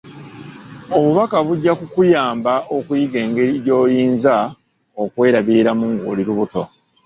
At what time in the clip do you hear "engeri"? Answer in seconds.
3.25-3.53